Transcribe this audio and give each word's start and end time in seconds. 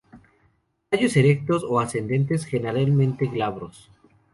Tallos 0.89 1.15
erectos 1.15 1.63
o 1.63 1.79
ascendentes, 1.79 2.45
generalmente 2.47 3.27
glabros. 3.27 3.91